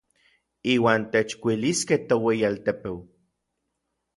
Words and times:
Iuan 0.73 1.03
techkuiliskej 1.11 1.99
toueyialtepeu. 2.09 2.97